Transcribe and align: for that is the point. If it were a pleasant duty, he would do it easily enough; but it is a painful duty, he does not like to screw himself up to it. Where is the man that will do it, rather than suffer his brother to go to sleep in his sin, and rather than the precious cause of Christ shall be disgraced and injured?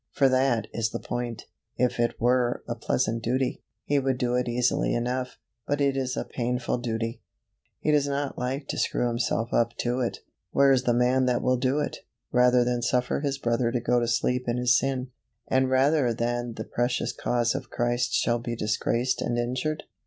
for 0.09 0.27
that 0.27 0.65
is 0.73 0.89
the 0.89 0.99
point. 0.99 1.45
If 1.77 1.99
it 1.99 2.19
were 2.19 2.63
a 2.67 2.73
pleasant 2.73 3.21
duty, 3.21 3.61
he 3.85 3.99
would 3.99 4.17
do 4.17 4.33
it 4.33 4.49
easily 4.49 4.95
enough; 4.95 5.37
but 5.67 5.79
it 5.79 5.95
is 5.95 6.17
a 6.17 6.25
painful 6.25 6.79
duty, 6.79 7.21
he 7.81 7.91
does 7.91 8.07
not 8.07 8.35
like 8.35 8.67
to 8.69 8.79
screw 8.79 9.07
himself 9.07 9.53
up 9.53 9.77
to 9.77 9.99
it. 9.99 10.21
Where 10.53 10.71
is 10.71 10.85
the 10.85 10.95
man 10.95 11.27
that 11.27 11.43
will 11.43 11.55
do 11.57 11.79
it, 11.79 11.97
rather 12.31 12.63
than 12.63 12.81
suffer 12.81 13.19
his 13.19 13.37
brother 13.37 13.71
to 13.71 13.79
go 13.79 13.99
to 13.99 14.07
sleep 14.07 14.45
in 14.47 14.57
his 14.57 14.75
sin, 14.75 15.11
and 15.47 15.69
rather 15.69 16.15
than 16.15 16.53
the 16.55 16.63
precious 16.65 17.13
cause 17.13 17.53
of 17.53 17.69
Christ 17.69 18.11
shall 18.15 18.39
be 18.39 18.55
disgraced 18.55 19.21
and 19.21 19.37
injured? 19.37 19.83